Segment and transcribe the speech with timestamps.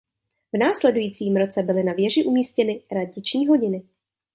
[0.53, 3.83] V následujícím roce byly na věži umístěny radniční hodiny.